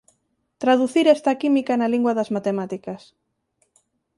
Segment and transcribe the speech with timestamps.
[0.63, 3.01] traducir esta química na lingua das matemáticas